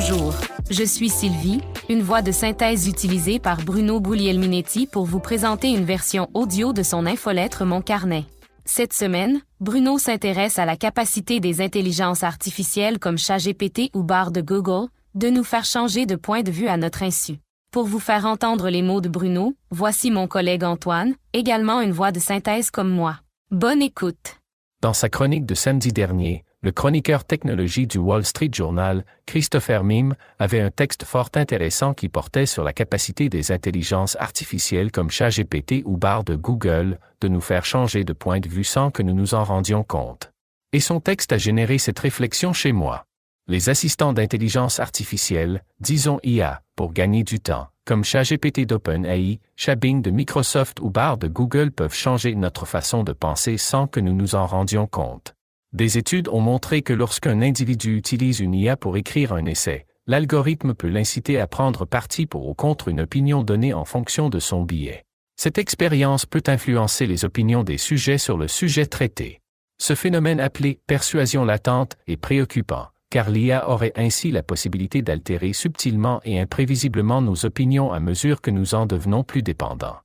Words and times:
Bonjour, 0.00 0.32
je 0.70 0.84
suis 0.84 1.08
Sylvie, 1.08 1.60
une 1.88 2.02
voix 2.02 2.22
de 2.22 2.30
synthèse 2.30 2.86
utilisée 2.86 3.40
par 3.40 3.56
Bruno 3.56 4.00
Guglielminetti 4.00 4.86
pour 4.86 5.06
vous 5.06 5.18
présenter 5.18 5.70
une 5.70 5.84
version 5.84 6.28
audio 6.34 6.72
de 6.72 6.84
son 6.84 7.04
infolettre 7.04 7.64
Mon 7.64 7.82
Carnet. 7.82 8.24
Cette 8.64 8.92
semaine, 8.92 9.40
Bruno 9.58 9.98
s'intéresse 9.98 10.60
à 10.60 10.66
la 10.66 10.76
capacité 10.76 11.40
des 11.40 11.60
intelligences 11.60 12.22
artificielles 12.22 13.00
comme 13.00 13.18
ChatGPT 13.18 13.90
ou 13.92 14.04
Bar 14.04 14.30
de 14.30 14.40
Google 14.40 14.86
de 15.16 15.30
nous 15.30 15.42
faire 15.42 15.64
changer 15.64 16.06
de 16.06 16.14
point 16.14 16.42
de 16.42 16.52
vue 16.52 16.68
à 16.68 16.76
notre 16.76 17.02
insu. 17.02 17.38
Pour 17.72 17.86
vous 17.86 17.98
faire 17.98 18.24
entendre 18.24 18.70
les 18.70 18.82
mots 18.82 19.00
de 19.00 19.08
Bruno, 19.08 19.54
voici 19.72 20.12
mon 20.12 20.28
collègue 20.28 20.62
Antoine, 20.62 21.14
également 21.32 21.80
une 21.80 21.90
voix 21.90 22.12
de 22.12 22.20
synthèse 22.20 22.70
comme 22.70 22.90
moi. 22.90 23.16
Bonne 23.50 23.82
écoute. 23.82 24.36
Dans 24.80 24.92
sa 24.92 25.08
chronique 25.08 25.44
de 25.44 25.56
samedi 25.56 25.92
dernier, 25.92 26.44
le 26.60 26.72
chroniqueur 26.72 27.24
technologie 27.24 27.86
du 27.86 27.98
Wall 27.98 28.24
Street 28.24 28.50
Journal, 28.52 29.04
Christopher 29.26 29.84
Mime, 29.84 30.16
avait 30.40 30.60
un 30.60 30.70
texte 30.70 31.04
fort 31.04 31.28
intéressant 31.36 31.94
qui 31.94 32.08
portait 32.08 32.46
sur 32.46 32.64
la 32.64 32.72
capacité 32.72 33.28
des 33.28 33.52
intelligences 33.52 34.16
artificielles 34.18 34.90
comme 34.90 35.10
ChatGPT 35.10 35.82
ou 35.84 35.96
Bar 35.96 36.24
de 36.24 36.34
Google 36.34 36.98
de 37.20 37.28
nous 37.28 37.40
faire 37.40 37.64
changer 37.64 38.02
de 38.02 38.12
point 38.12 38.40
de 38.40 38.48
vue 38.48 38.64
sans 38.64 38.90
que 38.90 39.02
nous 39.02 39.14
nous 39.14 39.34
en 39.34 39.44
rendions 39.44 39.84
compte. 39.84 40.32
Et 40.72 40.80
son 40.80 40.98
texte 40.98 41.32
a 41.32 41.38
généré 41.38 41.78
cette 41.78 42.00
réflexion 42.00 42.52
chez 42.52 42.72
moi. 42.72 43.04
Les 43.46 43.68
assistants 43.70 44.12
d'intelligence 44.12 44.80
artificielle, 44.80 45.62
disons 45.80 46.18
IA, 46.24 46.62
pour 46.74 46.92
gagner 46.92 47.22
du 47.22 47.38
temps, 47.38 47.68
comme 47.86 48.04
ChatGPT 48.04 48.66
d'OpenAI, 48.66 49.38
Chabing 49.54 50.02
de 50.02 50.10
Microsoft 50.10 50.80
ou 50.80 50.90
Bar 50.90 51.18
de 51.18 51.28
Google 51.28 51.70
peuvent 51.70 51.94
changer 51.94 52.34
notre 52.34 52.66
façon 52.66 53.04
de 53.04 53.12
penser 53.12 53.56
sans 53.58 53.86
que 53.86 54.00
nous 54.00 54.12
nous 54.12 54.34
en 54.34 54.44
rendions 54.44 54.88
compte. 54.88 55.37
Des 55.74 55.98
études 55.98 56.28
ont 56.28 56.40
montré 56.40 56.80
que 56.80 56.94
lorsqu'un 56.94 57.42
individu 57.42 57.98
utilise 57.98 58.40
une 58.40 58.54
IA 58.54 58.76
pour 58.78 58.96
écrire 58.96 59.34
un 59.34 59.44
essai, 59.44 59.84
l'algorithme 60.06 60.72
peut 60.72 60.88
l'inciter 60.88 61.38
à 61.38 61.46
prendre 61.46 61.84
parti 61.84 62.24
pour 62.24 62.48
ou 62.48 62.54
contre 62.54 62.88
une 62.88 63.02
opinion 63.02 63.42
donnée 63.42 63.74
en 63.74 63.84
fonction 63.84 64.30
de 64.30 64.38
son 64.38 64.62
billet. 64.62 65.04
Cette 65.36 65.58
expérience 65.58 66.24
peut 66.24 66.42
influencer 66.46 67.06
les 67.06 67.26
opinions 67.26 67.64
des 67.64 67.76
sujets 67.76 68.16
sur 68.16 68.38
le 68.38 68.48
sujet 68.48 68.86
traité. 68.86 69.42
Ce 69.78 69.94
phénomène 69.94 70.40
appelé 70.40 70.80
persuasion 70.86 71.44
latente 71.44 71.96
est 72.06 72.16
préoccupant, 72.16 72.88
car 73.10 73.28
l'IA 73.28 73.68
aurait 73.68 73.92
ainsi 73.94 74.30
la 74.30 74.42
possibilité 74.42 75.02
d'altérer 75.02 75.52
subtilement 75.52 76.20
et 76.24 76.40
imprévisiblement 76.40 77.20
nos 77.20 77.44
opinions 77.44 77.92
à 77.92 78.00
mesure 78.00 78.40
que 78.40 78.50
nous 78.50 78.74
en 78.74 78.86
devenons 78.86 79.22
plus 79.22 79.42
dépendants. 79.42 79.98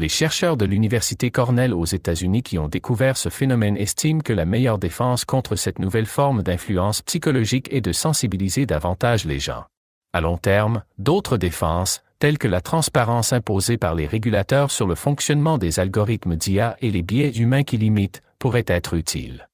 Les 0.00 0.08
chercheurs 0.08 0.56
de 0.56 0.64
l'Université 0.64 1.32
Cornell 1.32 1.74
aux 1.74 1.84
États-Unis 1.84 2.44
qui 2.44 2.56
ont 2.56 2.68
découvert 2.68 3.16
ce 3.16 3.30
phénomène 3.30 3.76
estiment 3.76 4.20
que 4.20 4.32
la 4.32 4.44
meilleure 4.44 4.78
défense 4.78 5.24
contre 5.24 5.56
cette 5.56 5.80
nouvelle 5.80 6.06
forme 6.06 6.44
d'influence 6.44 7.02
psychologique 7.02 7.68
est 7.72 7.80
de 7.80 7.90
sensibiliser 7.90 8.64
davantage 8.64 9.24
les 9.24 9.40
gens. 9.40 9.64
À 10.12 10.20
long 10.20 10.38
terme, 10.38 10.84
d'autres 10.98 11.36
défenses, 11.36 12.00
telles 12.20 12.38
que 12.38 12.46
la 12.46 12.60
transparence 12.60 13.32
imposée 13.32 13.76
par 13.76 13.96
les 13.96 14.06
régulateurs 14.06 14.70
sur 14.70 14.86
le 14.86 14.94
fonctionnement 14.94 15.58
des 15.58 15.80
algorithmes 15.80 16.36
d'IA 16.36 16.76
et 16.80 16.92
les 16.92 17.02
biais 17.02 17.32
humains 17.36 17.64
qui 17.64 17.76
limitent, 17.76 18.22
pourraient 18.38 18.64
être 18.68 18.94
utiles. 18.94 19.48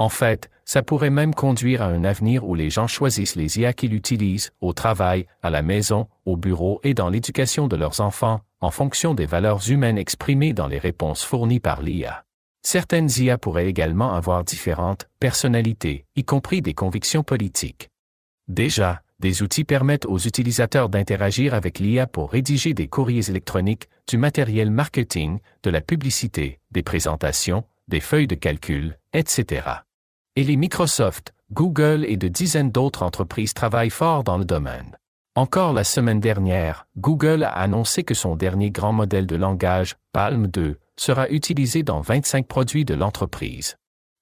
En 0.00 0.08
fait, 0.08 0.48
ça 0.64 0.82
pourrait 0.82 1.10
même 1.10 1.34
conduire 1.34 1.82
à 1.82 1.88
un 1.88 2.04
avenir 2.04 2.48
où 2.48 2.54
les 2.54 2.70
gens 2.70 2.86
choisissent 2.86 3.36
les 3.36 3.60
IA 3.60 3.74
qu'ils 3.74 3.92
utilisent, 3.92 4.50
au 4.62 4.72
travail, 4.72 5.26
à 5.42 5.50
la 5.50 5.60
maison, 5.60 6.08
au 6.24 6.38
bureau 6.38 6.80
et 6.82 6.94
dans 6.94 7.10
l'éducation 7.10 7.68
de 7.68 7.76
leurs 7.76 8.00
enfants, 8.00 8.40
en 8.62 8.70
fonction 8.70 9.12
des 9.12 9.26
valeurs 9.26 9.68
humaines 9.68 9.98
exprimées 9.98 10.54
dans 10.54 10.68
les 10.68 10.78
réponses 10.78 11.22
fournies 11.22 11.60
par 11.60 11.82
l'IA. 11.82 12.24
Certaines 12.62 13.10
IA 13.18 13.36
pourraient 13.36 13.66
également 13.66 14.14
avoir 14.14 14.42
différentes 14.42 15.06
personnalités, 15.18 16.06
y 16.16 16.24
compris 16.24 16.62
des 16.62 16.72
convictions 16.72 17.22
politiques. 17.22 17.90
Déjà, 18.48 19.02
des 19.18 19.42
outils 19.42 19.64
permettent 19.64 20.06
aux 20.06 20.18
utilisateurs 20.18 20.88
d'interagir 20.88 21.52
avec 21.52 21.78
l'IA 21.78 22.06
pour 22.06 22.30
rédiger 22.30 22.72
des 22.72 22.88
courriers 22.88 23.28
électroniques, 23.28 23.90
du 24.08 24.16
matériel 24.16 24.70
marketing, 24.70 25.40
de 25.62 25.68
la 25.68 25.82
publicité, 25.82 26.58
des 26.70 26.82
présentations, 26.82 27.64
des 27.88 28.00
feuilles 28.00 28.28
de 28.28 28.34
calcul, 28.34 28.98
etc 29.12 29.82
et 30.36 30.44
les 30.44 30.56
Microsoft, 30.56 31.34
Google 31.52 32.04
et 32.06 32.16
de 32.16 32.28
dizaines 32.28 32.70
d'autres 32.70 33.02
entreprises 33.02 33.54
travaillent 33.54 33.90
fort 33.90 34.22
dans 34.22 34.38
le 34.38 34.44
domaine. 34.44 34.96
Encore 35.36 35.72
la 35.72 35.84
semaine 35.84 36.20
dernière, 36.20 36.86
Google 36.96 37.44
a 37.44 37.50
annoncé 37.50 38.04
que 38.04 38.14
son 38.14 38.36
dernier 38.36 38.70
grand 38.70 38.92
modèle 38.92 39.26
de 39.26 39.36
langage, 39.36 39.96
Palm 40.12 40.46
2, 40.46 40.78
sera 40.96 41.28
utilisé 41.30 41.82
dans 41.82 42.00
25 42.00 42.46
produits 42.46 42.84
de 42.84 42.94
l'entreprise. 42.94 43.76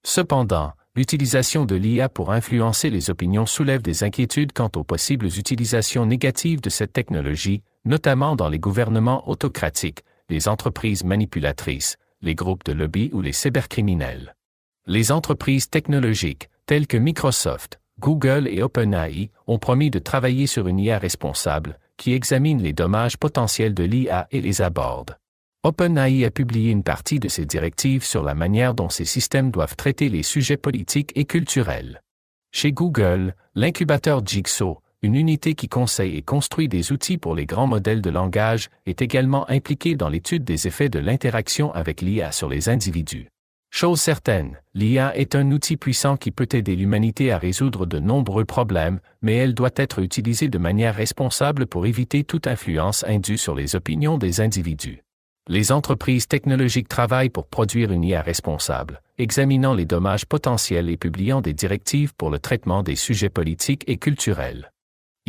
Cependant, 0.07 0.73
l'utilisation 0.95 1.65
de 1.65 1.75
l'IA 1.75 2.09
pour 2.09 2.33
influencer 2.33 2.89
les 2.89 3.11
opinions 3.11 3.47
soulève 3.47 3.83
des 3.83 4.05
inquiétudes 4.05 4.53
quant 4.53 4.71
aux 4.77 4.85
possibles 4.85 5.27
utilisations 5.27 6.07
négatives 6.07 6.61
de 6.61 6.71
cette 6.71 6.93
technologie, 6.93 7.63
notamment 7.85 8.37
dans 8.37 8.49
les 8.49 8.59
gouvernements 8.59 9.29
autocratiques, 9.29 10.05
les 10.29 10.49
entreprises 10.49 11.05
manipulatrices, 11.05 11.97
les 12.23 12.35
groupes 12.35 12.65
de 12.65 12.73
lobby 12.73 13.11
ou 13.13 13.21
les 13.21 13.33
cybercriminels. 13.33 14.35
Les 14.91 15.13
entreprises 15.13 15.69
technologiques, 15.69 16.49
telles 16.65 16.87
que 16.87 16.97
Microsoft, 16.97 17.79
Google 18.01 18.49
et 18.49 18.63
OpenAI, 18.63 19.31
ont 19.47 19.59
promis 19.59 19.91
de 19.91 19.99
travailler 19.99 20.47
sur 20.47 20.67
une 20.67 20.79
IA 20.79 20.99
responsable, 20.99 21.79
qui 21.99 22.15
examine 22.15 22.63
les 22.63 22.73
dommages 22.73 23.19
potentiels 23.19 23.75
de 23.75 23.85
l'IA 23.85 24.27
et 24.31 24.41
les 24.41 24.63
aborde. 24.63 25.19
OpenAI 25.63 26.25
a 26.25 26.31
publié 26.31 26.71
une 26.71 26.85
partie 26.85 27.21
de 27.21 27.29
ses 27.29 27.45
directives 27.45 28.03
sur 28.03 28.23
la 28.23 28.35
manière 28.35 28.73
dont 28.73 28.89
ces 28.89 29.05
systèmes 29.05 29.51
doivent 29.51 29.77
traiter 29.77 30.09
les 30.09 30.23
sujets 30.23 30.57
politiques 30.57 31.13
et 31.17 31.27
culturels. 31.27 32.01
Chez 32.51 32.73
Google, 32.73 33.35
l'incubateur 33.55 34.25
Jigsaw, 34.25 34.81
une 35.03 35.17
unité 35.17 35.55
qui 35.55 35.69
conseille 35.69 36.17
et 36.17 36.23
construit 36.23 36.67
des 36.67 36.93
outils 36.93 37.19
pour 37.19 37.35
les 37.35 37.45
grands 37.45 37.67
modèles 37.67 38.01
de 38.01 38.09
langage, 38.09 38.71
est 38.87 39.03
également 39.03 39.47
impliqué 39.51 39.97
dans 39.97 40.09
l'étude 40.09 40.45
des 40.45 40.67
effets 40.67 40.89
de 40.89 40.99
l'interaction 40.99 41.75
avec 41.75 42.01
l'IA 42.01 42.33
sur 42.33 42.49
les 42.49 42.71
individus. 42.71 43.29
Chose 43.71 44.01
certaine, 44.01 44.59
l'IA 44.75 45.17
est 45.17 45.35
un 45.35 45.51
outil 45.53 45.77
puissant 45.77 46.17
qui 46.17 46.31
peut 46.31 46.49
aider 46.53 46.75
l'humanité 46.75 47.31
à 47.33 47.39
résoudre 47.39 47.87
de 47.87 47.99
nombreux 47.99 48.45
problèmes, 48.45 48.99
mais 49.23 49.37
elle 49.37 49.55
doit 49.55 49.71
être 49.77 50.01
utilisée 50.01 50.49
de 50.49 50.59
manière 50.59 50.95
responsable 50.95 51.67
pour 51.67 51.87
éviter 51.87 52.25
toute 52.25 52.47
influence 52.47 53.05
indue 53.05 53.39
sur 53.39 53.55
les 53.55 53.77
opinions 53.77 54.19
des 54.19 54.41
individus. 54.41 55.05
Les 55.49 55.73
entreprises 55.73 56.29
technologiques 56.29 56.89
travaillent 56.89 57.31
pour 57.31 57.47
produire 57.47 57.93
une 57.93 58.05
IA 58.05 58.21
responsable, 58.21 59.01
examinant 59.17 59.75
les 59.75 59.87
dommages 59.87 60.27
potentiels 60.27 60.91
et 60.91 60.97
publiant 60.97 61.41
des 61.41 61.55
directives 61.55 62.15
pour 62.15 62.31
le 62.31 62.39
traitement 62.39 62.83
des 62.83 62.97
sujets 62.97 63.31
politiques 63.31 63.85
et 63.87 63.97
culturels. 63.97 64.73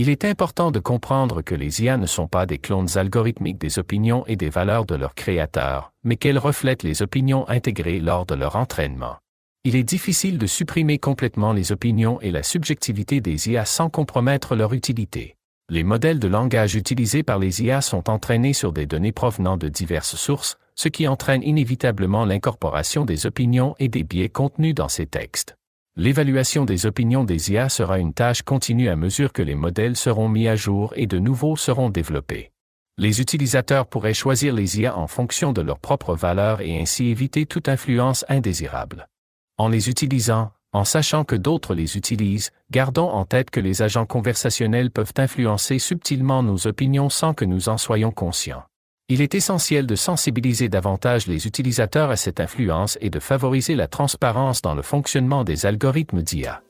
Il 0.01 0.07
est 0.07 0.23
important 0.23 0.71
de 0.71 0.79
comprendre 0.79 1.41
que 1.41 1.53
les 1.53 1.83
IA 1.83 1.97
ne 1.97 2.05
sont 2.05 2.29
pas 2.29 2.45
des 2.45 2.57
clones 2.57 2.87
algorithmiques 2.95 3.57
des 3.57 3.79
opinions 3.79 4.25
et 4.27 4.37
des 4.37 4.49
valeurs 4.49 4.85
de 4.85 4.95
leurs 4.95 5.13
créateurs, 5.13 5.91
mais 6.05 6.15
qu'elles 6.15 6.37
reflètent 6.37 6.83
les 6.83 7.01
opinions 7.01 7.45
intégrées 7.49 7.99
lors 7.99 8.25
de 8.25 8.33
leur 8.33 8.55
entraînement. 8.55 9.17
Il 9.65 9.75
est 9.75 9.83
difficile 9.83 10.37
de 10.37 10.47
supprimer 10.47 10.99
complètement 10.99 11.51
les 11.51 11.73
opinions 11.73 12.21
et 12.21 12.31
la 12.31 12.43
subjectivité 12.43 13.19
des 13.19 13.49
IA 13.49 13.65
sans 13.65 13.89
compromettre 13.89 14.55
leur 14.55 14.71
utilité. 14.71 15.35
Les 15.67 15.83
modèles 15.83 16.19
de 16.19 16.29
langage 16.29 16.75
utilisés 16.75 17.23
par 17.23 17.37
les 17.37 17.61
IA 17.61 17.81
sont 17.81 18.09
entraînés 18.09 18.53
sur 18.53 18.71
des 18.71 18.85
données 18.85 19.11
provenant 19.11 19.57
de 19.57 19.67
diverses 19.67 20.16
sources, 20.16 20.57
ce 20.75 20.87
qui 20.87 21.09
entraîne 21.09 21.43
inévitablement 21.43 22.23
l'incorporation 22.23 23.03
des 23.03 23.25
opinions 23.25 23.75
et 23.79 23.89
des 23.89 24.05
biais 24.05 24.29
contenus 24.29 24.75
dans 24.75 24.87
ces 24.87 25.07
textes. 25.07 25.59
L'évaluation 25.99 26.63
des 26.63 26.85
opinions 26.85 27.25
des 27.25 27.51
IA 27.51 27.67
sera 27.67 27.99
une 27.99 28.13
tâche 28.13 28.41
continue 28.41 28.87
à 28.87 28.95
mesure 28.95 29.33
que 29.33 29.41
les 29.41 29.53
modèles 29.53 29.97
seront 29.97 30.29
mis 30.29 30.47
à 30.47 30.55
jour 30.55 30.93
et 30.95 31.07
de 31.07 31.19
nouveaux 31.19 31.57
seront 31.57 31.89
développés. 31.89 32.53
Les 32.97 33.19
utilisateurs 33.19 33.85
pourraient 33.85 34.13
choisir 34.13 34.53
les 34.53 34.79
IA 34.79 34.97
en 34.97 35.07
fonction 35.07 35.51
de 35.51 35.59
leurs 35.59 35.81
propres 35.81 36.15
valeurs 36.15 36.61
et 36.61 36.79
ainsi 36.79 37.07
éviter 37.07 37.45
toute 37.45 37.67
influence 37.67 38.23
indésirable. 38.29 39.09
En 39.57 39.67
les 39.67 39.89
utilisant, 39.89 40.53
en 40.72 40.85
sachant 40.85 41.25
que 41.25 41.35
d'autres 41.35 41.75
les 41.75 41.97
utilisent, 41.97 42.52
gardons 42.72 43.09
en 43.09 43.25
tête 43.25 43.49
que 43.49 43.59
les 43.59 43.81
agents 43.81 44.05
conversationnels 44.05 44.91
peuvent 44.91 45.11
influencer 45.17 45.79
subtilement 45.79 46.43
nos 46.43 46.66
opinions 46.66 47.09
sans 47.09 47.34
que 47.34 47.43
nous 47.43 47.67
en 47.67 47.78
soyons 47.78 48.11
conscients. 48.11 48.63
Il 49.11 49.22
est 49.22 49.34
essentiel 49.34 49.88
de 49.88 49.96
sensibiliser 49.96 50.70
davantage 50.70 51.26
les 51.26 51.47
utilisateurs 51.47 52.11
à 52.11 52.16
cette 52.16 52.40
influence 52.40 52.96
et 53.02 53.09
de 53.09 53.20
favoriser 53.20 53.73
la 53.73 53.88
transparence 53.88 54.61
dans 54.61 54.76
le 54.76 54.84
fonctionnement 54.84 55.44
des 55.44 55.66
algorithmes 55.66 56.22
d'IA. 56.22 56.61